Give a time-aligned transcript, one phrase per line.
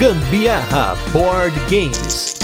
[0.00, 2.34] Gambiarra Board Games.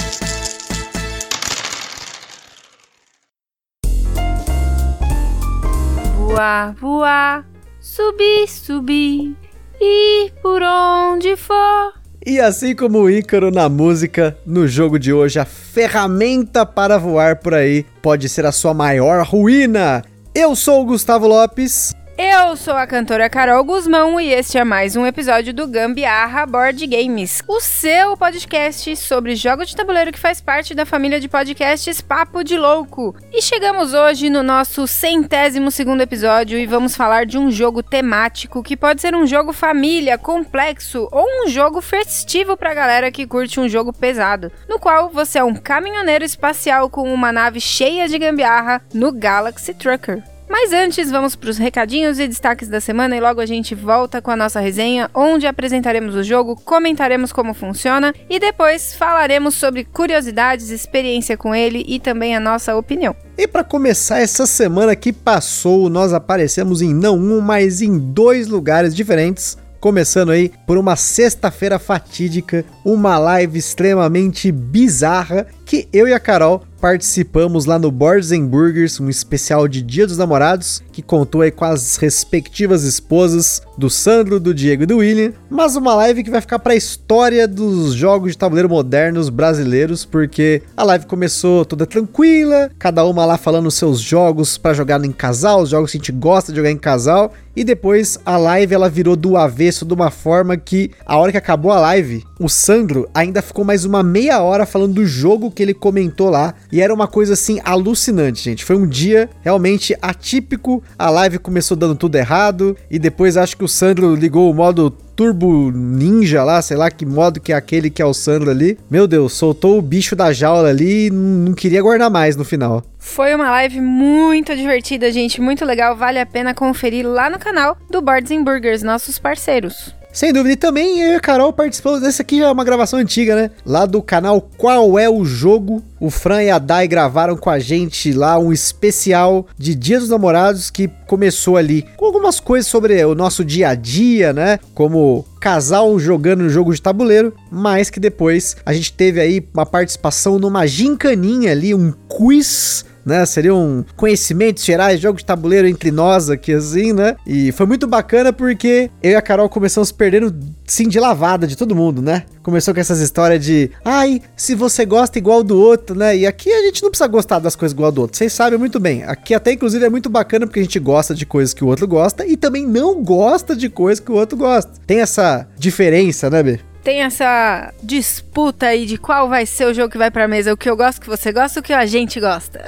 [6.19, 7.47] Voar, voar,
[7.81, 9.35] subir, subir,
[9.81, 11.95] ir por onde for.
[12.27, 17.37] E assim como o Ícaro na música, no jogo de hoje, a ferramenta para voar
[17.37, 20.05] por aí pode ser a sua maior ruína.
[20.35, 21.95] Eu sou o Gustavo Lopes.
[22.19, 26.87] Eu sou a cantora Carol Guzmão e este é mais um episódio do Gambiarra Board
[26.87, 32.01] Games, o seu podcast sobre jogos de tabuleiro que faz parte da família de podcasts
[32.01, 33.15] Papo de Louco.
[33.31, 38.63] E chegamos hoje no nosso centésimo segundo episódio e vamos falar de um jogo temático
[38.63, 43.61] que pode ser um jogo família, complexo ou um jogo festivo pra galera que curte
[43.61, 48.19] um jogo pesado, no qual você é um caminhoneiro espacial com uma nave cheia de
[48.19, 50.36] gambiarra no Galaxy Trucker.
[50.49, 54.23] Mas antes, vamos para os recadinhos e destaques da semana e logo a gente volta
[54.23, 59.85] com a nossa resenha, onde apresentaremos o jogo, comentaremos como funciona e depois falaremos sobre
[59.85, 63.15] curiosidades, experiência com ele e também a nossa opinião.
[63.37, 68.47] E para começar essa semana que passou, nós aparecemos em não um, mas em dois
[68.47, 69.59] lugares diferentes.
[69.81, 76.63] Começando aí por uma sexta-feira fatídica, uma live extremamente bizarra que eu e a Carol
[76.81, 81.65] participamos lá no Boards Burgers, um especial de Dia dos Namorados, que contou aí com
[81.65, 86.41] as respectivas esposas do Sandro, do Diego e do William, mas uma live que vai
[86.41, 91.87] ficar para a história dos jogos de tabuleiro modernos brasileiros, porque a live começou toda
[91.87, 96.01] tranquila, cada uma lá falando seus jogos para jogar em casal, os jogos que a
[96.01, 99.95] gente gosta de jogar em casal, e depois a live ela virou do avesso de
[99.95, 104.03] uma forma que a hora que acabou a live, o Sandro ainda ficou mais uma
[104.03, 106.55] meia hora falando do jogo que ele comentou lá.
[106.71, 108.65] E era uma coisa assim alucinante, gente.
[108.65, 110.83] Foi um dia realmente atípico.
[110.99, 112.77] A live começou dando tudo errado.
[112.91, 117.07] E depois acho que o Sandro ligou o modo Turbo Ninja lá, sei lá que
[117.07, 118.79] modo que é aquele que é o Sandro ali.
[118.91, 122.85] Meu Deus, soltou o bicho da jaula ali e não queria guardar mais no final.
[122.99, 127.79] Foi uma live muito divertida, gente, muito legal, vale a pena conferir lá no canal
[127.91, 129.96] do Boards and Burgers, nossos parceiros.
[130.17, 130.55] Sem dúvida.
[130.55, 132.03] E também eu e a Carol participamos.
[132.03, 133.51] Essa aqui já é uma gravação antiga, né?
[133.67, 135.83] Lá do canal Qual é o Jogo.
[136.01, 140.09] O Fran e a Dai gravaram com a gente lá um especial de Dia dos
[140.09, 144.59] Namorados que começou ali com algumas coisas sobre o nosso dia a dia, né?
[144.73, 149.67] Como casal jogando um jogo de tabuleiro, mas que depois a gente teve aí uma
[149.67, 153.25] participação numa gincaninha ali, um quiz né?
[153.25, 157.15] Seriam conhecimentos gerais, jogos de tabuleiro entre nós aqui, assim, né?
[157.25, 160.35] E foi muito bacana porque eu e a Carol começamos perdendo,
[160.67, 162.25] sim, de lavada de todo mundo, né?
[162.43, 166.17] Começou com essas histórias de, ai, se você gosta igual do outro, né?
[166.17, 168.81] E aqui a gente não precisa gostar das coisas igual do outro, vocês sabem muito
[168.81, 169.05] bem.
[169.05, 171.87] Aqui até, inclusive, é muito bacana porque a gente gosta de coisas que o outro
[171.87, 174.73] gosta e também não gosta de coisas que o outro gosta.
[174.85, 176.59] Tem essa diferença, né, Bê?
[176.87, 180.57] Tem essa disputa aí de qual vai ser o jogo que vai pra mesa, o
[180.57, 182.65] que eu gosto, o que você gosta, o que a gente gosta.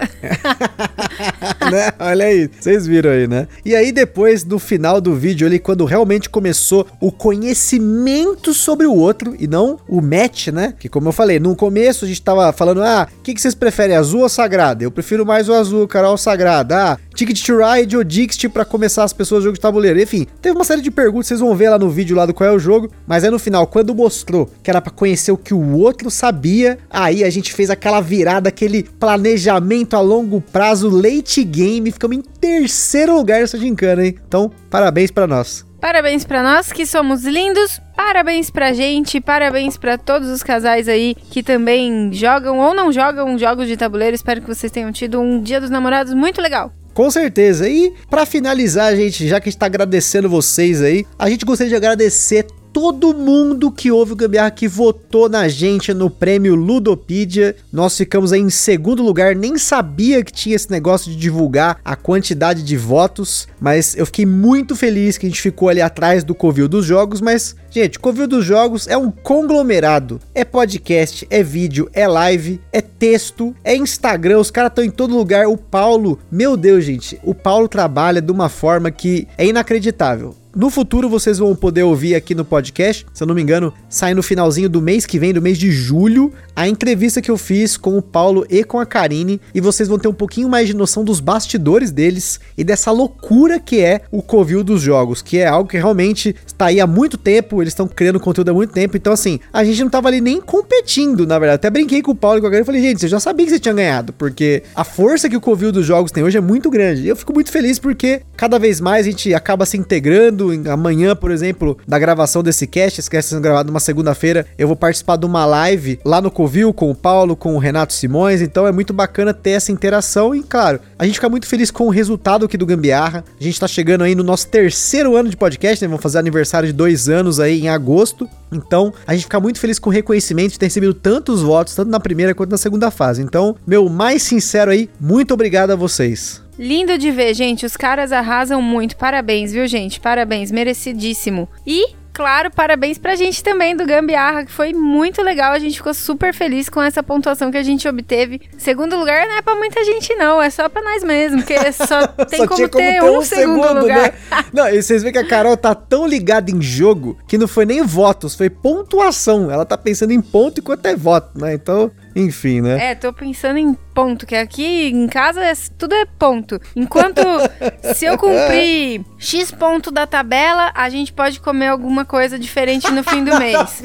[1.71, 1.93] né?
[2.01, 3.47] Olha aí, vocês viram aí, né?
[3.65, 8.93] E aí depois, no final do vídeo ali, quando realmente começou o conhecimento sobre o
[8.93, 10.75] outro e não o match, né?
[10.77, 13.55] Que como eu falei, no começo a gente tava falando, ah, o que, que vocês
[13.55, 14.83] preferem, azul ou sagrado?
[14.83, 16.75] Eu prefiro mais o azul, Carol, sagrado.
[16.75, 20.01] Ah, Ticket to Ride ou Dixit pra começar as pessoas jogo de tabuleiro.
[20.01, 22.49] Enfim, teve uma série de perguntas, vocês vão ver lá no vídeo lá do qual
[22.49, 25.53] é o jogo, mas aí no final, quando mostrou que era para conhecer o que
[25.53, 31.43] o outro sabia, aí a gente fez aquela virada, aquele planejamento a longo prazo, late
[31.43, 34.15] game, ficamos em terceiro lugar nessa gincana, hein?
[34.29, 35.67] Então, parabéns para nós.
[35.81, 41.17] Parabéns para nós que somos lindos, parabéns pra gente, parabéns para todos os casais aí
[41.33, 44.15] que também jogam ou não jogam jogos de tabuleiro.
[44.15, 46.73] Espero que vocês tenham tido um Dia dos Namorados muito legal.
[46.99, 47.69] Com certeza.
[47.69, 51.71] E para finalizar, gente, já que a gente tá agradecendo vocês aí, a gente gostaria
[51.71, 52.45] de agradecer
[52.79, 57.57] todo mundo que ouve o Gambiarra que votou na gente no prêmio Ludopedia.
[57.73, 61.97] Nós ficamos aí em segundo lugar, nem sabia que tinha esse negócio de divulgar a
[61.97, 66.35] quantidade de votos, mas eu fiquei muito feliz que a gente ficou ali atrás do
[66.35, 70.19] Covil dos Jogos, mas Gente, Covil dos Jogos é um conglomerado.
[70.35, 75.17] É podcast, é vídeo, é live, é texto, é Instagram, os caras estão em todo
[75.17, 75.47] lugar.
[75.47, 80.35] O Paulo, meu Deus, gente, o Paulo trabalha de uma forma que é inacreditável.
[80.59, 84.13] No futuro vocês vão poder ouvir aqui no podcast, se eu não me engano, sai
[84.13, 87.77] no finalzinho do mês que vem, do mês de julho, a entrevista que eu fiz
[87.77, 90.75] com o Paulo e com a Karine, e vocês vão ter um pouquinho mais de
[90.75, 95.47] noção dos bastidores deles e dessa loucura que é o Covil dos jogos, que é
[95.47, 98.97] algo que realmente está aí há muito tempo, eles estão criando conteúdo há muito tempo,
[98.97, 101.55] então assim, a gente não tava ali nem competindo, na verdade.
[101.55, 103.47] Até brinquei com o Paulo e com a Karine e falei, gente, você já sabia
[103.47, 106.41] que você tinha ganhado, porque a força que o Covil dos jogos tem hoje é
[106.41, 107.03] muito grande.
[107.03, 111.15] E eu fico muito feliz porque cada vez mais a gente acaba se integrando, Amanhã,
[111.15, 115.17] por exemplo, da gravação desse cast, esse cast sendo gravado numa segunda-feira, eu vou participar
[115.17, 118.41] de uma live lá no Covil com o Paulo, com o Renato Simões.
[118.41, 121.87] Então é muito bacana ter essa interação e, claro, a gente fica muito feliz com
[121.87, 123.25] o resultado aqui do Gambiarra.
[123.41, 125.89] A gente tá chegando aí no nosso terceiro ano de podcast, né?
[125.89, 128.29] Vamos fazer aniversário de dois anos aí em agosto.
[128.53, 131.91] Então, a gente fica muito feliz com o reconhecimento de ter recebido tantos votos, tanto
[131.91, 133.23] na primeira quanto na segunda fase.
[133.23, 136.48] Então, meu mais sincero aí, muito obrigado a vocês.
[136.59, 137.65] Lindo de ver, gente.
[137.65, 138.97] Os caras arrasam muito.
[138.97, 140.01] Parabéns, viu, gente?
[140.01, 141.49] Parabéns, merecidíssimo.
[141.67, 145.53] E claro, parabéns pra gente também do Gambiarra, que foi muito legal.
[145.53, 148.41] A gente ficou super feliz com essa pontuação que a gente obteve.
[148.59, 152.09] Segundo lugar não é pra muita gente, não, é só pra nós mesmos, porque só
[152.09, 154.13] tem só como, ter como, ter um, um segundo, segundo, lugar.
[154.13, 154.13] Né?
[154.53, 157.65] não, e vocês veem que a Carol tá tão ligada em jogo que não foi
[157.65, 159.49] nem votos, foi pontuação.
[159.49, 161.55] Ela tá pensando em ponto enquanto é voto, né?
[161.55, 161.89] Então,
[162.19, 162.91] enfim, né?
[162.91, 166.61] É, tô pensando em ponto, que aqui em casa é, tudo é ponto.
[166.77, 167.21] Enquanto
[167.95, 173.03] se eu cumprir X ponto da tabela, a gente pode comer alguma coisa diferente no
[173.03, 173.83] fim do mês.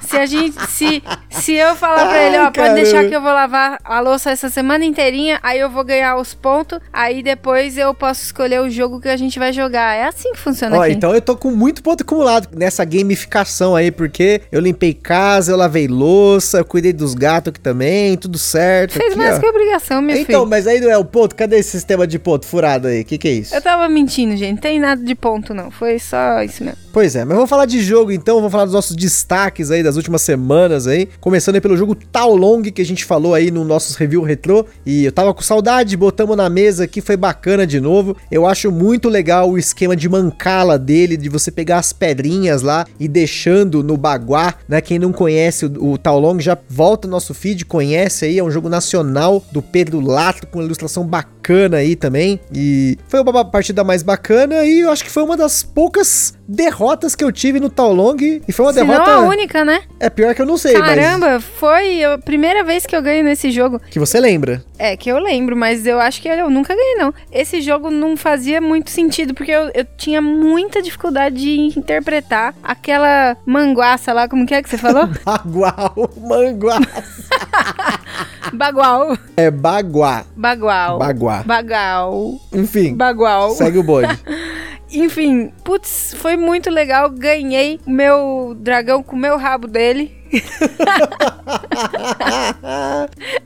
[0.00, 3.20] se a gente se se eu falar para ele, ó, Ai, pode deixar que eu
[3.20, 7.76] vou lavar a louça essa semana inteirinha, aí eu vou ganhar os pontos, aí depois
[7.78, 9.94] eu posso escolher o jogo que a gente vai jogar.
[9.96, 10.92] É assim que funciona ó, aqui.
[10.92, 15.56] então eu tô com muito ponto acumulado nessa gamificação aí, porque eu limpei casa, eu
[15.56, 18.92] lavei louça, eu cuidei dos gatos que também também, tudo certo.
[18.92, 19.40] Fez aqui, mais ó.
[19.40, 20.36] que obrigação, meu então, filho.
[20.36, 21.34] Então, mas aí não é o ponto?
[21.34, 23.00] Cadê esse sistema de ponto furado aí?
[23.00, 23.54] O que, que é isso?
[23.54, 24.52] Eu tava mentindo, gente.
[24.52, 25.70] Não tem nada de ponto, não.
[25.70, 26.78] Foi só isso mesmo.
[26.92, 29.96] Pois é, mas vamos falar de jogo então, vamos falar dos nossos destaques aí das
[29.96, 31.08] últimas semanas aí.
[31.20, 34.66] Começando aí pelo jogo Tal Long, que a gente falou aí no nossos review retrô.
[34.84, 38.14] E eu tava com saudade, botamos na mesa aqui, foi bacana de novo.
[38.30, 42.84] Eu acho muito legal o esquema de mancala dele, de você pegar as pedrinhas lá
[43.00, 44.82] e deixando no baguá, né?
[44.82, 48.44] Quem não conhece o, o Tal Long já volta no nosso feed, conhece aí, é
[48.44, 52.40] um jogo nacional do Pedro Lato, com uma ilustração bacana aí também.
[52.52, 57.14] E foi uma partida mais bacana e eu acho que foi uma das poucas derrotas
[57.14, 58.16] que eu tive no Tal Long.
[58.46, 59.10] E foi uma Se derrota.
[59.12, 59.82] Não a única, né?
[59.98, 61.44] É pior que eu não sei, Caramba, mas...
[61.44, 63.80] foi a primeira vez que eu ganhei nesse jogo.
[63.90, 64.64] Que você lembra?
[64.78, 67.14] É, que eu lembro, mas eu acho que eu nunca ganhei, não.
[67.30, 73.36] Esse jogo não fazia muito sentido, porque eu, eu tinha muita dificuldade de interpretar aquela
[73.46, 75.08] manguaça lá, como que é que você falou?
[75.24, 77.04] Bagual, manguaça.
[78.52, 79.16] Bagual.
[79.36, 80.24] É baguá.
[80.36, 80.98] Bagual.
[80.98, 81.42] Baguá.
[81.44, 82.40] Bagal.
[82.52, 82.94] Enfim.
[82.94, 83.50] Bagual.
[83.52, 84.18] Segue o bode.
[84.92, 87.08] Enfim, putz, foi muito legal.
[87.08, 90.12] Ganhei meu dragão com o meu rabo dele.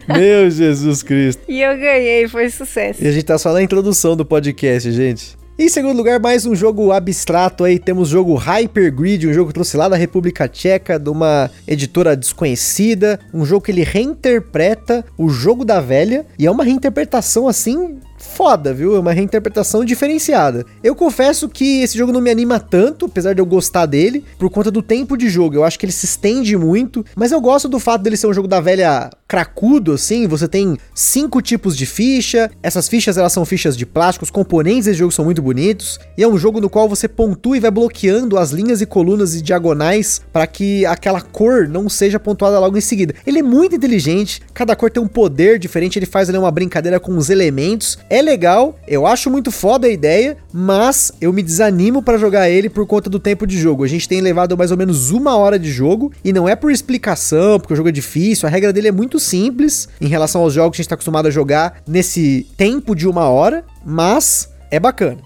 [0.07, 1.43] Meu Jesus Cristo.
[1.49, 3.03] E eu ganhei, foi sucesso.
[3.03, 5.37] E a gente tá só na introdução do podcast, gente.
[5.59, 9.55] Em segundo lugar, mais um jogo abstrato aí, temos o jogo Hypergrid, um jogo que
[9.55, 15.31] trouxe lá da República Tcheca, de uma editora desconhecida, um jogo que ele reinterpreta o
[15.31, 18.97] jogo da velha, e é uma reinterpretação assim foda, viu?
[18.97, 20.65] É uma reinterpretação diferenciada.
[20.83, 24.51] Eu confesso que esse jogo não me anima tanto, apesar de eu gostar dele, por
[24.51, 25.57] conta do tempo de jogo.
[25.57, 28.35] Eu acho que ele se estende muito, mas eu gosto do fato dele ser um
[28.35, 30.27] jogo da velha cracudo, assim.
[30.27, 34.87] Você tem cinco tipos de ficha, essas fichas elas são fichas de plástico, os componentes
[34.87, 37.71] desse jogo são muito bonitos, e é um jogo no qual você pontua e vai
[37.71, 42.77] bloqueando as linhas e colunas e diagonais para que aquela cor não seja pontuada logo
[42.77, 43.15] em seguida.
[43.27, 47.01] Ele é muito inteligente, cada cor tem um poder diferente, ele faz ali uma brincadeira
[47.01, 52.03] com os elementos, é legal, eu acho muito foda a ideia, mas eu me desanimo
[52.03, 53.85] para jogar ele por conta do tempo de jogo.
[53.85, 56.71] A gente tem levado mais ou menos uma hora de jogo e não é por
[56.71, 60.53] explicação, porque o jogo é difícil, a regra dele é muito simples em relação aos
[60.53, 64.81] jogos que a gente tá acostumado a jogar nesse tempo de uma hora, mas é
[64.81, 65.19] bacana.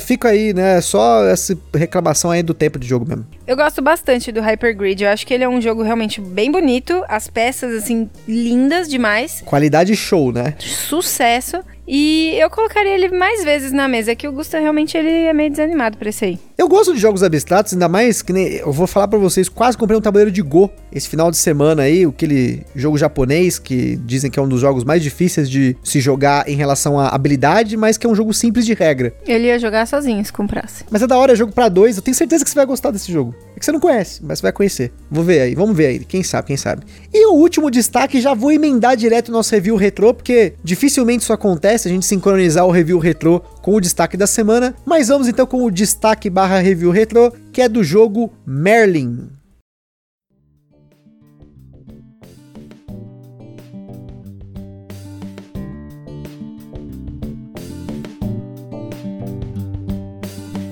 [0.00, 0.80] Fica aí, né?
[0.80, 3.26] Só essa reclamação aí do tempo de jogo mesmo.
[3.46, 5.02] Eu gosto bastante do Hypergrid.
[5.02, 7.02] Eu acho que ele é um jogo realmente bem bonito.
[7.08, 9.42] As peças, assim, lindas demais.
[9.44, 10.54] Qualidade show, né?
[10.58, 11.62] Sucesso.
[11.86, 15.32] E eu colocaria ele mais vezes na mesa, é que o Gusta realmente ele é
[15.32, 16.38] meio desanimado pra esse aí.
[16.56, 19.76] Eu gosto de jogos abstratos, ainda mais que nem, eu vou falar para vocês, quase
[19.76, 24.30] comprei um tabuleiro de Go esse final de semana aí, aquele jogo japonês que dizem
[24.30, 27.98] que é um dos jogos mais difíceis de se jogar em relação à habilidade, mas
[27.98, 29.12] que é um jogo simples de regra.
[29.26, 30.84] Ele ia jogar sozinho se comprasse.
[30.90, 32.92] Mas é da hora, é jogo para dois, eu tenho certeza que você vai gostar
[32.92, 33.34] desse jogo.
[33.56, 34.92] É que você não conhece, mas você vai conhecer.
[35.10, 36.84] Vou ver aí, vamos ver aí, quem sabe, quem sabe.
[37.12, 41.32] E o último destaque, já vou emendar direto no nosso review retrô, porque dificilmente isso
[41.32, 45.46] acontece, a gente sincronizar o review retrô com o destaque da semana, mas vamos então
[45.46, 49.28] com o destaque barra review retrô, que é do jogo Merlin.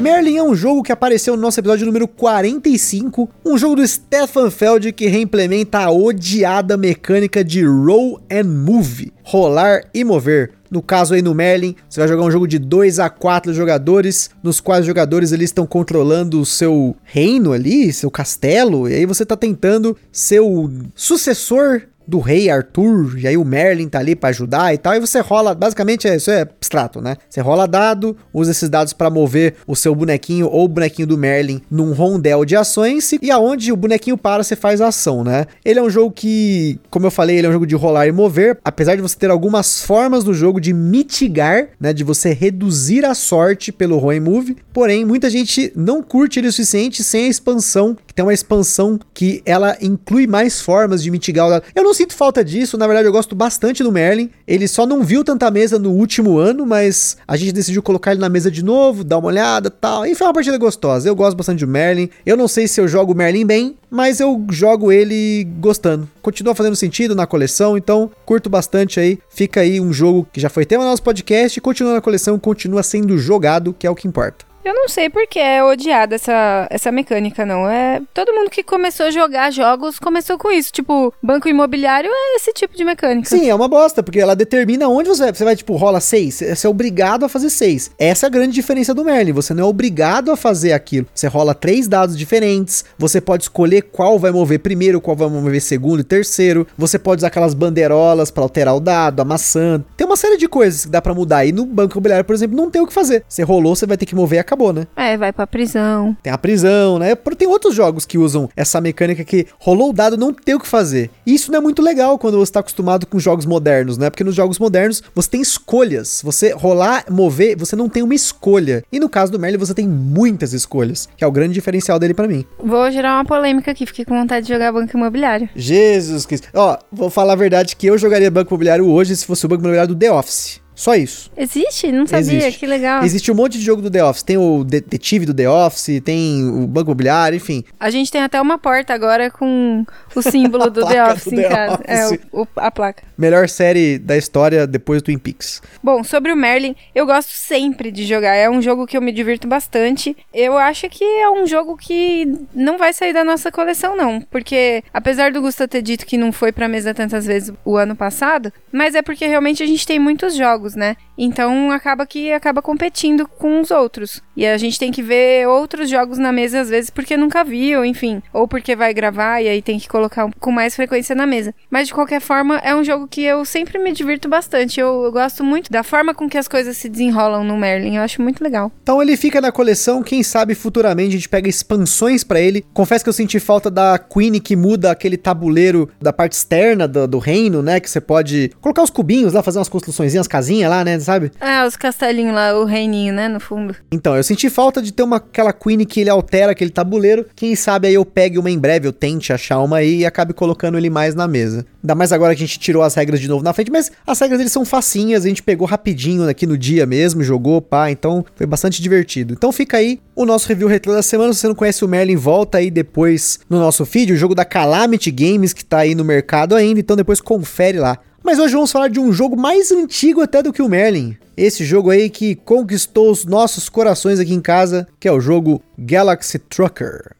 [0.02, 4.50] Merlin é um jogo que apareceu no nosso episódio número 45, um jogo do Stefan
[4.50, 11.14] Feld que reimplementa a odiada mecânica de roll and move, rolar e mover, No caso
[11.14, 14.80] aí no Merlin, você vai jogar um jogo de 2 a 4 jogadores, nos quais
[14.80, 19.36] os jogadores eles estão controlando o seu reino ali, seu castelo, e aí você tá
[19.36, 24.74] tentando ser o sucessor do rei Arthur, e aí o Merlin tá ali para ajudar
[24.74, 27.16] e tal, e você rola, basicamente é, isso é abstrato, né?
[27.28, 31.18] Você rola dado, usa esses dados para mover o seu bonequinho ou o bonequinho do
[31.18, 35.46] Merlin num rondel de ações, e aonde o bonequinho para, você faz a ação, né?
[35.64, 38.12] Ele é um jogo que, como eu falei, ele é um jogo de rolar e
[38.12, 43.04] mover, apesar de você ter algumas formas do jogo de mitigar, né, de você reduzir
[43.04, 47.26] a sorte pelo roll and move, porém, muita gente não curte ele o suficiente sem
[47.26, 51.64] a expansão, que tem uma expansão que ela inclui mais formas de mitigar o dado.
[51.74, 54.30] Eu não não sinto falta disso, na verdade eu gosto bastante do Merlin.
[54.48, 58.20] Ele só não viu tanta mesa no último ano, mas a gente decidiu colocar ele
[58.20, 60.06] na mesa de novo, dar uma olhada tal.
[60.06, 61.06] E foi uma partida gostosa.
[61.06, 62.08] Eu gosto bastante do Merlin.
[62.24, 66.08] Eu não sei se eu jogo o Merlin bem, mas eu jogo ele gostando.
[66.22, 69.18] Continua fazendo sentido na coleção, então curto bastante aí.
[69.28, 72.82] Fica aí um jogo que já foi tema no nosso podcast, continua na coleção, continua
[72.82, 74.51] sendo jogado, que é o que importa.
[74.64, 77.68] Eu não sei porque é odiada essa, essa mecânica, não.
[77.68, 80.72] É Todo mundo que começou a jogar jogos começou com isso.
[80.72, 83.28] Tipo, banco imobiliário é esse tipo de mecânica.
[83.28, 85.34] Sim, é uma bosta, porque ela determina onde você vai.
[85.34, 86.36] Você vai, tipo, rola seis.
[86.36, 87.90] Você é obrigado a fazer seis.
[87.98, 89.32] Essa é a grande diferença do Merlin.
[89.32, 91.06] Você não é obrigado a fazer aquilo.
[91.14, 92.84] Você rola três dados diferentes.
[92.98, 96.66] Você pode escolher qual vai mover primeiro, qual vai mover segundo e terceiro.
[96.76, 99.82] Você pode usar aquelas bandeirolas para alterar o dado, a maçã.
[99.96, 101.44] Tem uma série de coisas que dá para mudar.
[101.44, 103.24] E no banco imobiliário, por exemplo, não tem o que fazer.
[103.28, 104.86] Você rolou, você vai ter que mover a acabou, né?
[104.94, 106.16] É, vai pra prisão.
[106.22, 107.14] Tem a prisão, né?
[107.14, 110.68] Tem outros jogos que usam essa mecânica que rolou o dado, não tem o que
[110.68, 111.10] fazer.
[111.26, 114.10] E isso não é muito legal quando você tá acostumado com jogos modernos, né?
[114.10, 116.20] Porque nos jogos modernos você tem escolhas.
[116.22, 118.84] Você rolar, mover, você não tem uma escolha.
[118.92, 122.14] E no caso do Merlin você tem muitas escolhas, que é o grande diferencial dele
[122.14, 122.44] para mim.
[122.62, 125.48] Vou gerar uma polêmica aqui, fiquei com vontade de jogar Banco Imobiliário.
[125.56, 126.48] Jesus Cristo.
[126.54, 129.62] Ó, vou falar a verdade que eu jogaria Banco Imobiliário hoje se fosse o Banco
[129.62, 130.61] Imobiliário do The Office.
[130.74, 131.30] Só isso.
[131.36, 131.92] Existe?
[131.92, 132.60] Não sabia, Existe.
[132.60, 133.04] que legal.
[133.04, 134.22] Existe um monte de jogo do The Office.
[134.22, 137.62] Tem o detetive do The Office, tem o Banco Imobiliário, enfim.
[137.78, 141.42] A gente tem até uma porta agora com o símbolo do The Office do em
[141.42, 141.74] The casa.
[141.74, 141.86] Office.
[141.86, 143.02] É, o, o, a placa.
[143.16, 145.60] Melhor série da história depois do Twin Peaks.
[145.82, 148.34] Bom, sobre o Merlin, eu gosto sempre de jogar.
[148.34, 150.16] É um jogo que eu me divirto bastante.
[150.32, 154.20] Eu acho que é um jogo que não vai sair da nossa coleção, não.
[154.20, 157.94] Porque, apesar do Gusta ter dito que não foi pra mesa tantas vezes o ano
[157.94, 160.96] passado, mas é porque realmente a gente tem muitos jogos jogos, né?
[161.18, 164.22] Então acaba que acaba competindo com os outros.
[164.36, 167.84] E a gente tem que ver outros jogos na mesa às vezes porque nunca viu,
[167.84, 171.54] enfim, ou porque vai gravar e aí tem que colocar com mais frequência na mesa.
[171.70, 174.80] Mas de qualquer forma, é um jogo que eu sempre me divirto bastante.
[174.80, 177.96] Eu, eu gosto muito da forma com que as coisas se desenrolam no Merlin.
[177.96, 178.70] Eu acho muito legal.
[178.82, 182.64] Então ele fica na coleção, quem sabe futuramente a gente pega expansões para ele.
[182.72, 187.06] Confesso que eu senti falta da Queen que muda aquele tabuleiro da parte externa do,
[187.06, 187.80] do reino, né?
[187.80, 191.32] Que você pode colocar os cubinhos lá, fazer umas construções, casinhas casinha lá, né, sabe?
[191.40, 193.74] Ah, os castelinhos lá, o reininho, né, no fundo.
[193.90, 197.26] Então, eu senti falta de ter uma aquela Queen que ele altera aquele tabuleiro.
[197.34, 200.32] Quem sabe aí eu pegue uma em breve, eu tente achar uma aí e acabe
[200.32, 201.64] colocando ele mais na mesa.
[201.82, 204.20] Ainda mais agora que a gente tirou as regras de novo na frente, mas as
[204.20, 208.24] regras eles são facinhas, a gente pegou rapidinho aqui no dia mesmo, jogou, pá, então
[208.34, 209.34] foi bastante divertido.
[209.34, 211.32] Então fica aí o nosso review retrô da semana.
[211.32, 214.44] Se você não conhece o Merlin, volta aí depois no nosso feed, o jogo da
[214.44, 217.98] Calamity Games que tá aí no mercado ainda, então depois confere lá.
[218.24, 221.16] Mas hoje vamos falar de um jogo mais antigo até do que o Merlin.
[221.36, 225.60] Esse jogo aí que conquistou os nossos corações aqui em casa, que é o jogo
[225.76, 227.16] Galaxy Trucker.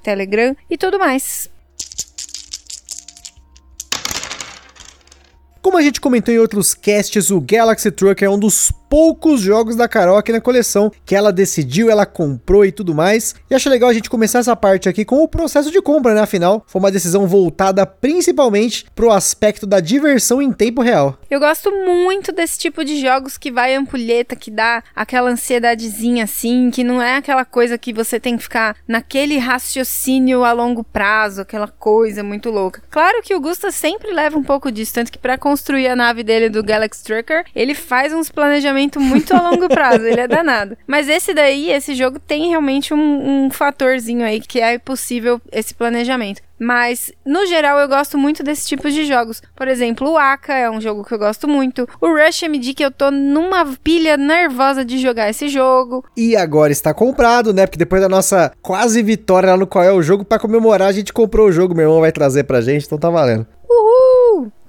[0.00, 1.51] Telegram e tudo mais.
[5.62, 9.74] Como a gente comentou em outros casts, o Galaxy Truck é um dos poucos jogos
[9.74, 13.34] da Carol aqui na coleção que ela decidiu, ela comprou e tudo mais.
[13.48, 16.20] E acho legal a gente começar essa parte aqui com o processo de compra, né?
[16.20, 21.16] Afinal, foi uma decisão voltada principalmente pro aspecto da diversão em tempo real.
[21.30, 26.70] Eu gosto muito desse tipo de jogos que vai ampulheta, que dá aquela ansiedadezinha assim,
[26.70, 31.40] que não é aquela coisa que você tem que ficar naquele raciocínio a longo prazo,
[31.40, 32.82] aquela coisa muito louca.
[32.90, 36.22] Claro que o Gusta sempre leva um pouco disso, tanto que para construir a nave
[36.22, 40.78] dele do Galaxy Trucker, ele faz uns planejamento muito a longo prazo, ele é danado.
[40.88, 45.74] Mas esse daí, esse jogo tem realmente um, um fatorzinho aí que é possível esse
[45.74, 46.40] planejamento.
[46.58, 49.42] Mas, no geral, eu gosto muito desse tipo de jogos.
[49.54, 51.88] Por exemplo, o Aka é um jogo que eu gosto muito.
[52.00, 56.04] O Rush MD, que eu tô numa pilha nervosa de jogar esse jogo.
[56.16, 57.66] E agora está comprado, né?
[57.66, 60.92] Porque depois da nossa quase vitória lá no qual é o jogo, para comemorar, a
[60.92, 61.74] gente comprou o jogo.
[61.74, 63.44] Meu irmão vai trazer pra gente, então tá valendo.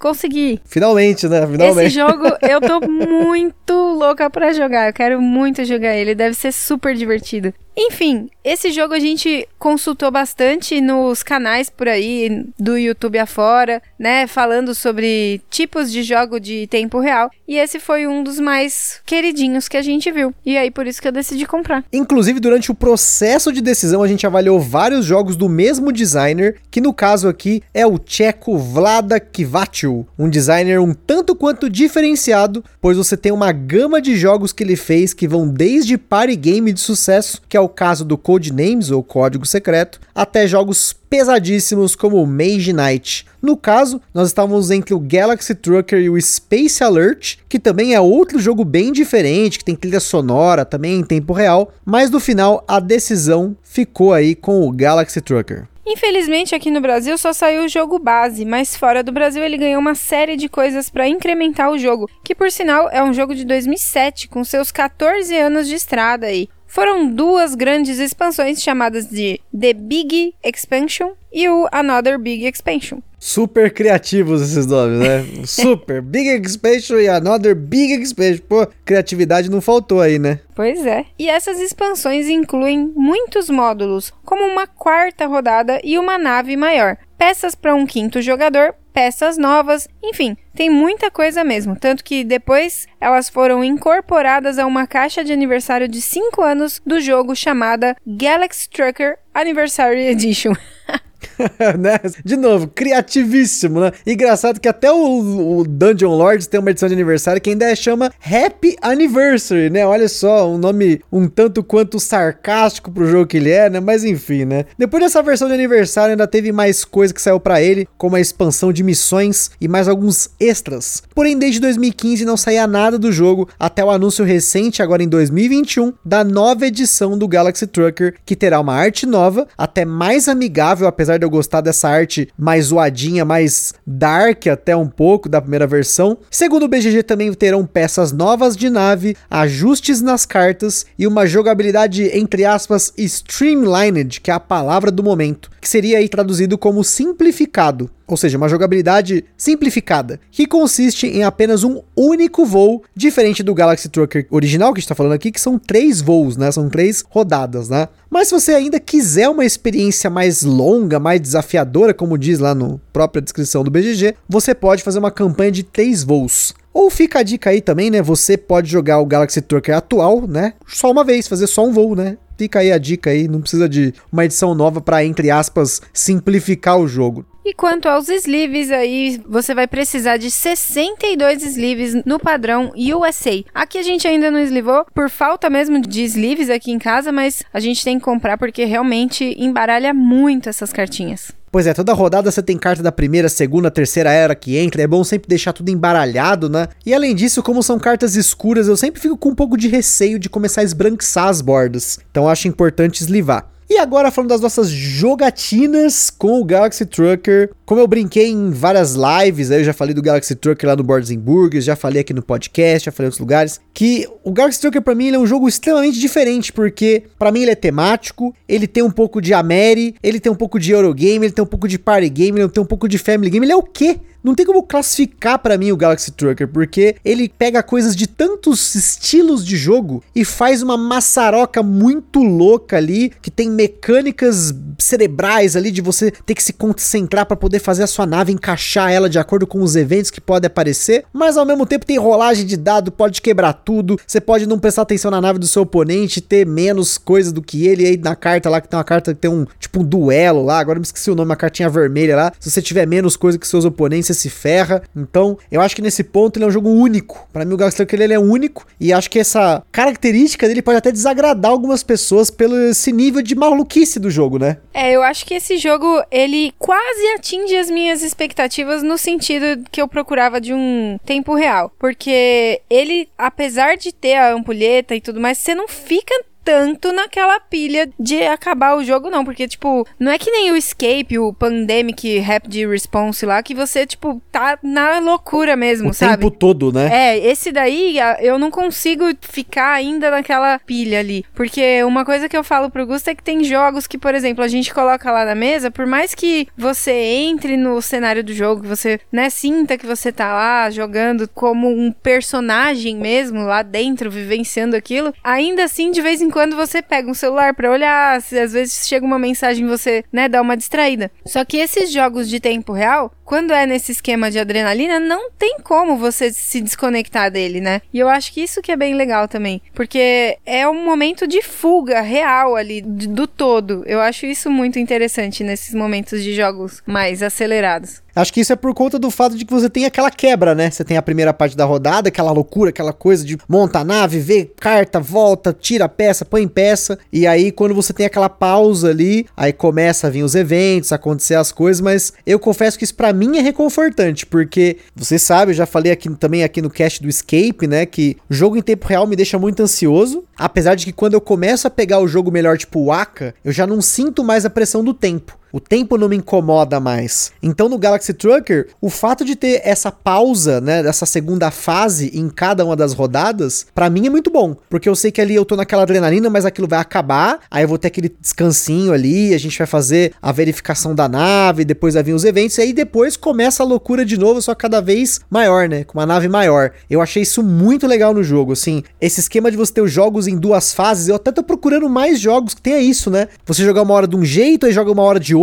[0.03, 0.59] Consegui!
[0.65, 1.47] Finalmente, né?
[1.47, 1.87] Finalmente.
[1.87, 4.89] Esse jogo eu tô muito louca pra jogar.
[4.89, 6.13] Eu quero muito jogar ele.
[6.13, 7.53] Deve ser super divertido.
[7.75, 14.27] Enfim, esse jogo a gente consultou bastante nos canais por aí, do YouTube afora, né?
[14.27, 17.31] Falando sobre tipos de jogo de tempo real.
[17.47, 20.33] E esse foi um dos mais queridinhos que a gente viu.
[20.45, 21.83] E aí, por isso que eu decidi comprar.
[21.91, 26.81] Inclusive, durante o processo de decisão, a gente avaliou vários jogos do mesmo designer, que
[26.81, 32.97] no caso aqui é o tcheco Vlada Kivaciu, um designer um tanto quanto diferenciado, pois
[32.97, 36.79] você tem uma gama de jogos que ele fez que vão desde party game de
[36.79, 42.73] sucesso, que é o caso do Codenames, ou Código Secreto, até jogos pesadíssimos como Mage
[42.73, 43.25] Knight.
[43.41, 48.01] No caso, nós estávamos entre o Galaxy Trucker e o Space Alert, que também é
[48.01, 52.63] outro jogo bem diferente, que tem trilha sonora também em tempo real, mas no final
[52.67, 55.67] a decisão ficou aí com o Galaxy Trucker.
[55.85, 59.81] Infelizmente, aqui no Brasil só saiu o jogo base, mas fora do Brasil ele ganhou
[59.81, 63.43] uma série de coisas para incrementar o jogo, que por sinal é um jogo de
[63.43, 69.73] 2007, com seus 14 anos de estrada aí foram duas grandes expansões chamadas de The
[69.73, 72.97] Big Expansion e o Another Big Expansion.
[73.19, 75.23] Super criativos esses nomes, né?
[75.45, 78.39] Super Big Expansion e Another Big Expansion.
[78.49, 80.39] Pô, criatividade não faltou aí, né?
[80.55, 81.05] Pois é.
[81.17, 87.53] E essas expansões incluem muitos módulos, como uma quarta rodada e uma nave maior, peças
[87.53, 91.75] para um quinto jogador, peças novas, enfim, tem muita coisa mesmo.
[91.75, 97.01] Tanto que depois elas foram incorporadas a uma caixa de aniversário de 5 anos do
[97.01, 100.53] jogo chamada Galaxy Trucker Anniversary Edition.
[101.79, 101.99] né?
[102.23, 103.91] De novo, criativíssimo, né?
[104.05, 108.11] Engraçado que até o, o, Dungeon Lords tem uma edição de aniversário que ainda chama
[108.23, 109.85] Happy Anniversary, né?
[109.85, 113.79] Olha só, um nome um tanto quanto sarcástico pro jogo que ele é, né?
[113.79, 114.65] Mas enfim, né?
[114.77, 118.21] Depois dessa versão de aniversário ainda teve mais coisa que saiu para ele, como a
[118.21, 121.03] expansão de missões e mais alguns extras.
[121.13, 125.93] Porém, desde 2015 não saía nada do jogo, até o anúncio recente, agora em 2021,
[126.05, 131.12] da nova edição do Galaxy Trucker, que terá uma arte nova, até mais amigável, apesar
[131.17, 136.17] de eu gostar dessa arte mais zoadinha, mais dark até um pouco da primeira versão.
[136.29, 142.09] Segundo o BGG, também terão peças novas de nave, ajustes nas cartas e uma jogabilidade,
[142.17, 147.89] entre aspas, streamlined, que é a palavra do momento, que seria aí traduzido como simplificado
[148.07, 153.89] ou seja, uma jogabilidade simplificada, que consiste em apenas um único voo, diferente do Galaxy
[153.89, 156.51] Trucker original que a gente está falando aqui, que são três voos, né?
[156.51, 157.87] São três rodadas, né?
[158.09, 162.77] Mas se você ainda quiser uma experiência mais longa, mais desafiadora, como diz lá na
[162.91, 166.53] própria descrição do BGG, você pode fazer uma campanha de três voos.
[166.73, 168.01] Ou fica a dica aí também, né?
[168.01, 170.53] Você pode jogar o Galaxy Trucker atual, né?
[170.67, 172.17] Só uma vez, fazer só um voo, né?
[172.35, 176.79] Fica aí a dica aí, não precisa de uma edição nova para entre aspas simplificar
[176.79, 177.25] o jogo.
[177.45, 183.43] E quanto aos sleeves aí, você vai precisar de 62 sleeves no padrão USA.
[183.53, 187.43] Aqui a gente ainda não eslivou por falta mesmo de sleeves aqui em casa, mas
[187.53, 191.33] a gente tem que comprar porque realmente embaralha muito essas cartinhas.
[191.51, 194.81] Pois é, toda rodada você tem carta da primeira, segunda, terceira era que entra.
[194.81, 196.69] É bom sempre deixar tudo embaralhado, né?
[196.85, 200.17] E além disso, como são cartas escuras, eu sempre fico com um pouco de receio
[200.17, 201.99] de começar a esbranquiçar as bordas.
[202.09, 203.51] Então acho importante eslivar.
[203.73, 207.49] E agora falando das nossas jogatinas com o Galaxy Trucker.
[207.65, 210.83] Como eu brinquei em várias lives, aí eu já falei do Galaxy Trucker lá no
[210.83, 214.61] Boards Burgers, já falei aqui no podcast, já falei em outros lugares, que o Galaxy
[214.61, 218.67] Trucker para mim é um jogo extremamente diferente, porque para mim ele é temático, ele
[218.67, 221.67] tem um pouco de Ameri, ele tem um pouco de Eurogame, ele tem um pouco
[221.67, 223.99] de Party Game, ele tem um pouco de Family Game, ele é o quê?
[224.23, 228.73] Não tem como classificar para mim o Galaxy Trucker, porque ele pega coisas de tantos
[228.75, 235.71] estilos de jogo e faz uma maçaroca muito louca ali, que tem mecânicas cerebrais ali
[235.71, 239.19] de você ter que se concentrar para poder fazer a sua nave encaixar ela de
[239.19, 242.91] acordo com os eventos que podem aparecer, mas ao mesmo tempo tem rolagem de dado,
[242.91, 246.97] pode quebrar tudo, você pode não prestar atenção na nave do seu oponente, ter menos
[246.97, 249.31] coisas do que ele, e aí na carta lá que tem uma carta que tem
[249.31, 252.49] um tipo um duelo lá, agora me esqueci o nome, uma cartinha vermelha lá, se
[252.49, 254.83] você tiver menos coisa que seus oponentes, você se ferra.
[254.95, 257.27] Então, eu acho que nesse ponto ele é um jogo único.
[257.31, 258.65] Para mim, o Galaxy Trucker ele é único.
[258.79, 263.35] E acho que essa característica dele pode até desagradar algumas pessoas pelo esse nível de
[263.35, 264.57] maluquice do jogo, né?
[264.73, 269.81] É, eu acho que esse jogo ele quase atinge as minhas expectativas no sentido que
[269.81, 271.71] eu procurava de um tempo real.
[271.79, 277.39] Porque ele, apesar de ter a ampulheta e tudo mais, você não fica tanto naquela
[277.39, 279.23] pilha de acabar o jogo, não.
[279.23, 283.85] Porque, tipo, não é que nem o Escape, o Pandemic Rapid Response lá, que você,
[283.85, 286.17] tipo, tá na loucura mesmo, o sabe?
[286.17, 286.89] tempo todo, né?
[286.91, 291.25] É, esse daí eu não consigo ficar ainda naquela pilha ali.
[291.33, 294.43] Porque uma coisa que eu falo pro Gusto é que tem jogos que, por exemplo,
[294.43, 298.61] a gente coloca lá na mesa, por mais que você entre no cenário do jogo,
[298.61, 304.09] que você, né, sinta que você tá lá jogando como um personagem mesmo lá dentro,
[304.09, 308.39] vivenciando aquilo, ainda assim, de vez em quando você pega um celular para olhar, se
[308.39, 311.11] às vezes chega uma mensagem você, né, dá uma distraída.
[311.23, 315.57] Só que esses jogos de tempo real, quando é nesse esquema de adrenalina, não tem
[315.63, 317.81] como você se desconectar dele, né?
[317.91, 321.41] E eu acho que isso que é bem legal também, porque é um momento de
[321.41, 323.81] fuga real ali do todo.
[323.87, 328.03] Eu acho isso muito interessante nesses momentos de jogos mais acelerados.
[328.15, 330.69] Acho que isso é por conta do fato de que você tem aquela quebra, né?
[330.69, 334.19] Você tem a primeira parte da rodada, aquela loucura, aquela coisa de monta a nave,
[334.19, 336.99] vê carta, volta, tira peça, põe peça.
[337.11, 341.33] E aí, quando você tem aquela pausa ali, aí começa a vir os eventos, acontecer
[341.33, 341.81] as coisas.
[341.81, 345.91] Mas eu confesso que isso para mim é reconfortante, porque você sabe, eu já falei
[345.91, 347.85] aqui também aqui no cast do Escape, né?
[347.85, 350.23] Que o jogo em tempo real me deixa muito ansioso.
[350.37, 353.51] Apesar de que quando eu começo a pegar o jogo melhor, tipo o Aka, eu
[353.51, 355.37] já não sinto mais a pressão do tempo.
[355.55, 357.31] O tempo não me incomoda mais.
[357.43, 362.27] Então no Galaxy Trucker, o fato de ter essa pausa, né, dessa segunda fase em
[362.27, 365.45] cada uma das rodadas, para mim é muito bom, porque eu sei que ali eu
[365.45, 369.37] tô naquela adrenalina, mas aquilo vai acabar, aí eu vou ter aquele descansinho ali, a
[369.37, 373.15] gente vai fazer a verificação da nave, depois vai vir os eventos, e aí depois
[373.15, 376.71] começa a loucura de novo, só cada vez maior, né, com uma nave maior.
[376.89, 380.27] Eu achei isso muito legal no jogo, assim, esse esquema de você ter os jogos
[380.27, 383.27] em duas fases, eu até tô procurando mais jogos que tenha isso, né?
[383.45, 385.42] Você jogar uma hora de um jeito, aí joga uma hora de outro.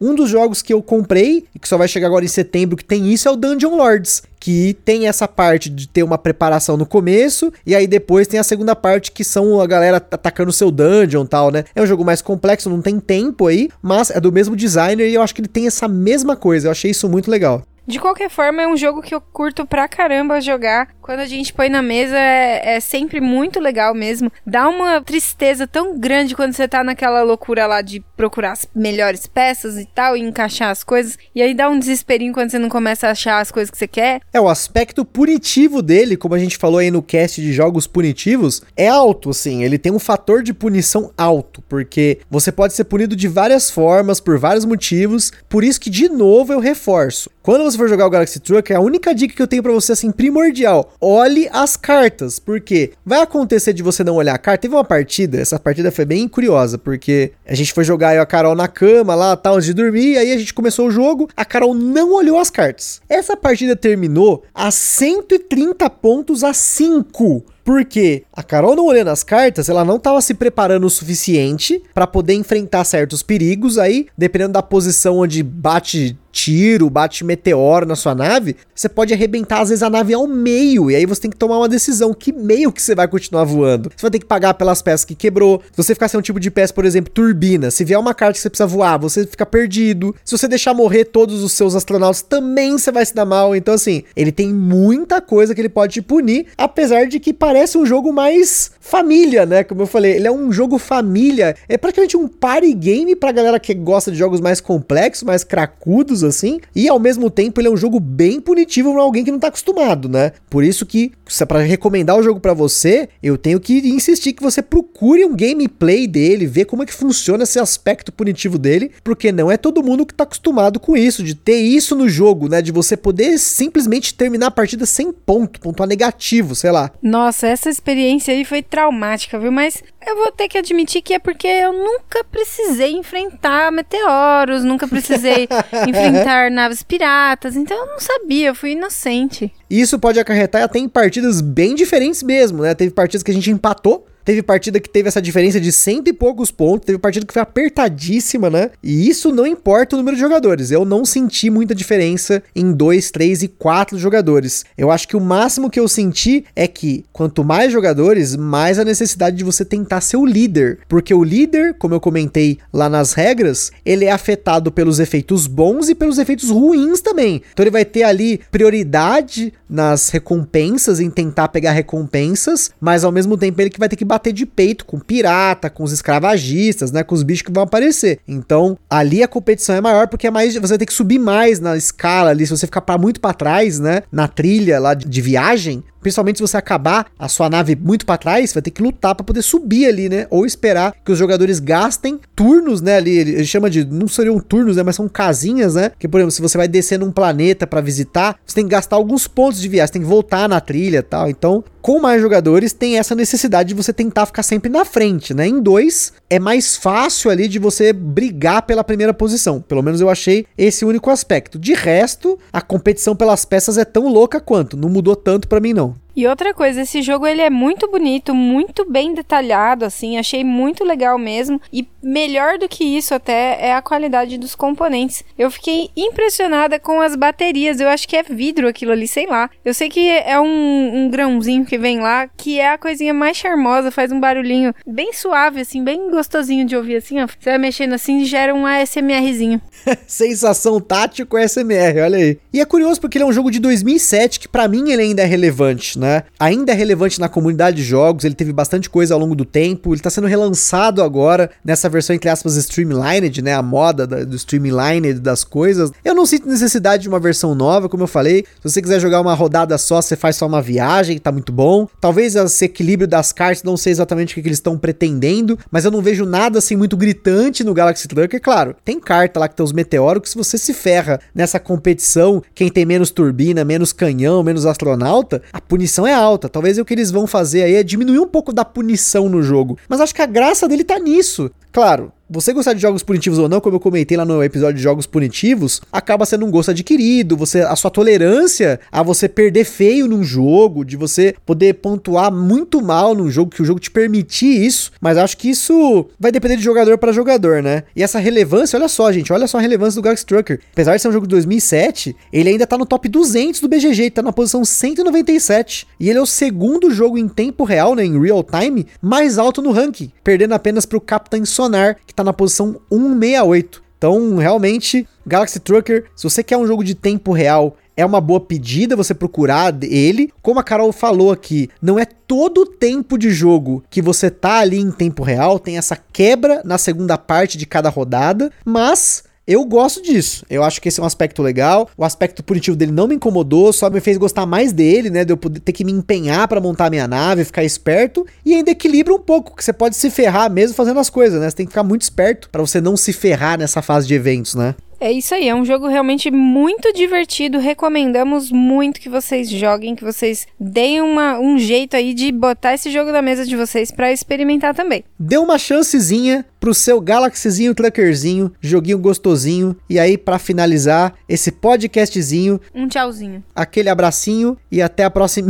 [0.00, 2.84] Um dos jogos que eu comprei, e que só vai chegar agora em setembro, que
[2.84, 4.22] tem isso, é o Dungeon Lords.
[4.40, 8.44] Que tem essa parte de ter uma preparação no começo, e aí depois tem a
[8.44, 11.64] segunda parte que são a galera atacando o seu dungeon e tal, né?
[11.74, 15.14] É um jogo mais complexo, não tem tempo aí, mas é do mesmo designer e
[15.14, 16.68] eu acho que ele tem essa mesma coisa.
[16.68, 17.62] Eu achei isso muito legal.
[17.88, 20.88] De qualquer forma, é um jogo que eu curto pra caramba jogar.
[21.08, 24.30] Quando a gente põe na mesa, é, é, sempre muito legal mesmo.
[24.46, 29.26] Dá uma tristeza tão grande quando você tá naquela loucura lá de procurar as melhores
[29.26, 31.16] peças e tal, e encaixar as coisas.
[31.34, 33.88] E aí dá um desesperinho quando você não começa a achar as coisas que você
[33.88, 34.20] quer.
[34.34, 38.60] É, o aspecto punitivo dele, como a gente falou aí no cast de jogos punitivos,
[38.76, 39.64] é alto, assim.
[39.64, 44.20] Ele tem um fator de punição alto, porque você pode ser punido de várias formas,
[44.20, 45.32] por vários motivos.
[45.48, 47.30] Por isso que, de novo, eu reforço.
[47.42, 49.92] Quando você for jogar o Galaxy Trucker, a única dica que eu tenho para você,
[49.92, 54.62] assim, primordial, olhe as cartas, porque vai acontecer de você não olhar a carta.
[54.62, 58.26] Teve uma partida, essa partida foi bem curiosa, porque a gente foi jogar eu a
[58.26, 61.44] Carol na cama lá, tal, antes de dormir, aí a gente começou o jogo, a
[61.44, 63.00] Carol não olhou as cartas.
[63.08, 67.44] Essa partida terminou a 130 pontos a 5.
[67.68, 72.06] Porque a Carol não olhando as cartas, ela não estava se preparando o suficiente para
[72.06, 78.14] poder enfrentar certos perigos aí, dependendo da posição onde bate tiro, bate meteoro na sua
[78.14, 81.36] nave, você pode arrebentar às vezes a nave ao meio, e aí você tem que
[81.36, 83.90] tomar uma decisão, que meio que você vai continuar voando.
[83.94, 85.62] Você vai ter que pagar pelas peças que quebrou.
[85.72, 88.34] Se você ficar sem um tipo de peça, por exemplo, turbina, se vier uma carta
[88.34, 90.14] que você precisa voar, você fica perdido.
[90.24, 93.56] Se você deixar morrer todos os seus astronautas, também você vai se dar mal.
[93.56, 97.78] Então assim, ele tem muita coisa que ele pode te punir, apesar de que parece
[97.78, 99.64] um jogo mais família, né?
[99.64, 103.60] Como eu falei, ele é um jogo família, é praticamente um party game pra galera
[103.60, 107.70] que gosta de jogos mais complexos, mais cracudos assim, e ao mesmo tempo ele é
[107.70, 110.32] um jogo bem punitivo para alguém que não tá acostumado, né?
[110.50, 114.32] Por isso que, se é para recomendar o jogo para você, eu tenho que insistir
[114.32, 118.90] que você procure um gameplay dele, ver como é que funciona esse aspecto punitivo dele,
[119.02, 122.48] porque não é todo mundo que tá acostumado com isso, de ter isso no jogo,
[122.48, 122.62] né?
[122.62, 126.90] De você poder simplesmente terminar a partida sem ponto, pontuar negativo, sei lá.
[127.02, 129.52] Nossa, essa experiência aí foi traumática, viu?
[129.52, 134.86] Mas eu vou ter que admitir que é porque eu nunca precisei enfrentar meteoros, nunca
[134.86, 135.48] precisei
[135.86, 139.52] enfrentar naves piratas, então eu não sabia, eu fui inocente.
[139.70, 142.74] E isso pode acarretar até em partidas bem diferentes mesmo, né?
[142.74, 146.12] Teve partidas que a gente empatou, Teve partida que teve essa diferença de cento e
[146.12, 148.72] poucos pontos, teve partida que foi apertadíssima, né?
[148.82, 150.70] E isso não importa o número de jogadores.
[150.70, 154.66] Eu não senti muita diferença em dois, três e quatro jogadores.
[154.76, 158.84] Eu acho que o máximo que eu senti é que quanto mais jogadores, mais a
[158.84, 160.80] necessidade de você tentar ser o líder.
[160.86, 165.88] Porque o líder, como eu comentei lá nas regras, ele é afetado pelos efeitos bons
[165.88, 167.40] e pelos efeitos ruins também.
[167.50, 173.36] Então ele vai ter ali prioridade nas recompensas, em tentar pegar recompensas, mas ao mesmo
[173.36, 177.02] tempo ele que vai ter que bater de peito com pirata, com os escravagistas, né?
[177.02, 178.20] Com os bichos que vão aparecer.
[178.26, 180.54] Então, ali a competição é maior porque é mais.
[180.54, 182.46] Você vai ter que subir mais na escala ali.
[182.46, 184.02] Se você ficar pra, muito para trás, né?
[184.10, 188.16] Na trilha lá de, de viagem, Principalmente se você acabar a sua nave muito para
[188.18, 190.26] trás, vai ter que lutar para poder subir ali, né?
[190.30, 192.96] Ou esperar que os jogadores gastem turnos, né?
[192.96, 194.82] Ali ele, chama de não seriam turnos, né?
[194.82, 195.92] Mas são casinhas, né?
[195.98, 198.96] Que por exemplo, se você vai descer num planeta para visitar, você tem que gastar
[198.96, 201.28] alguns pontos de viagem, você tem que voltar na trilha, tal.
[201.28, 205.46] Então, com mais jogadores tem essa necessidade de você tentar ficar sempre na frente, né?
[205.46, 209.60] Em dois é mais fácil ali de você brigar pela primeira posição.
[209.60, 211.58] Pelo menos eu achei esse único aspecto.
[211.58, 214.76] De resto, a competição pelas peças é tão louca quanto.
[214.76, 215.94] Não mudou tanto para mim não.
[216.18, 220.82] E outra coisa, esse jogo ele é muito bonito, muito bem detalhado, assim, achei muito
[220.82, 221.60] legal mesmo.
[221.72, 225.22] E melhor do que isso até é a qualidade dos componentes.
[225.38, 227.78] Eu fiquei impressionada com as baterias.
[227.78, 229.48] Eu acho que é vidro aquilo ali, sei lá.
[229.64, 233.36] Eu sei que é um, um grãozinho que vem lá, que é a coisinha mais
[233.36, 237.28] charmosa, faz um barulhinho bem suave, assim, bem gostosinho de ouvir, assim, ó.
[237.28, 239.62] Você vai mexendo assim e gera um ASMRzinho.
[240.04, 242.38] Sensação tático SMR, olha aí.
[242.52, 245.22] E é curioso porque ele é um jogo de 2007 que para mim ele ainda
[245.22, 246.07] é relevante, né?
[246.08, 246.22] Né?
[246.38, 249.92] Ainda é relevante na comunidade de jogos, ele teve bastante coisa ao longo do tempo,
[249.92, 253.54] ele tá sendo relançado agora nessa versão, entre aspas, streamlined, né?
[253.54, 255.90] A moda da, do streamlined das coisas.
[256.04, 258.44] Eu não sinto necessidade de uma versão nova, como eu falei.
[258.62, 261.86] Se você quiser jogar uma rodada só, você faz só uma viagem, tá muito bom.
[262.00, 265.84] Talvez esse equilíbrio das cartas, não sei exatamente o que, que eles estão pretendendo, mas
[265.84, 268.40] eu não vejo nada assim muito gritante no Galaxy Trucker.
[268.40, 272.42] Claro, tem carta lá que tem os meteoros que se você se ferra nessa competição,
[272.54, 276.48] quem tem menos turbina, menos canhão, menos astronauta, a punição é alta.
[276.48, 279.78] Talvez o que eles vão fazer aí é diminuir um pouco da punição no jogo.
[279.88, 281.50] Mas acho que a graça dele tá nisso.
[281.78, 284.82] Claro, você gostar de jogos punitivos ou não, como eu comentei lá no episódio de
[284.82, 290.06] jogos punitivos, acaba sendo um gosto adquirido, você a sua tolerância a você perder feio
[290.06, 294.62] num jogo, de você poder pontuar muito mal num jogo que o jogo te permitir
[294.62, 297.84] isso, mas acho que isso vai depender de jogador para jogador, né?
[297.96, 300.60] E essa relevância, olha só, gente, olha só a relevância do Galaxy Trucker.
[300.72, 304.10] Apesar de ser um jogo de 2007, ele ainda tá no top 200 do BGG,
[304.10, 308.20] tá na posição 197, e ele é o segundo jogo em tempo real, né, em
[308.20, 311.67] real time, mais alto no ranking, perdendo apenas pro Captain Sonar,
[312.06, 313.82] que tá na posição 168.
[313.98, 318.38] Então, realmente, Galaxy Trucker, se você quer um jogo de tempo real, é uma boa
[318.38, 320.32] pedida você procurar ele.
[320.40, 324.58] Como a Carol falou aqui, não é todo o tempo de jogo que você tá
[324.60, 329.64] ali em tempo real, tem essa quebra na segunda parte de cada rodada, mas eu
[329.64, 330.44] gosto disso.
[330.50, 331.88] Eu acho que esse é um aspecto legal.
[331.96, 335.24] O aspecto punitivo dele não me incomodou, só me fez gostar mais dele, né?
[335.24, 338.26] De eu poder ter que me empenhar para montar minha nave, ficar esperto.
[338.44, 341.48] E ainda equilibra um pouco, que você pode se ferrar mesmo fazendo as coisas, né?
[341.48, 344.54] Você tem que ficar muito esperto para você não se ferrar nessa fase de eventos,
[344.54, 344.74] né?
[345.00, 347.58] É isso aí, é um jogo realmente muito divertido.
[347.58, 352.90] Recomendamos muito que vocês joguem, que vocês deem uma, um jeito aí de botar esse
[352.90, 355.04] jogo na mesa de vocês para experimentar também.
[355.16, 359.76] Dê uma chancezinha pro seu Galaxyzinho Truckerzinho, joguinho gostosinho.
[359.88, 363.44] E aí, para finalizar esse podcastzinho, um tchauzinho.
[363.54, 365.48] Aquele abracinho e até a próxima.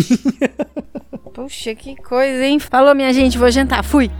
[1.32, 2.58] Puxa, que coisa, hein?
[2.58, 3.82] Falou, minha gente, vou jantar.
[3.82, 4.10] Fui.